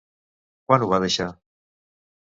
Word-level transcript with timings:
Quan 0.71 0.85
ho 0.85 0.89
va 0.95 1.01
deixar? 1.05 1.31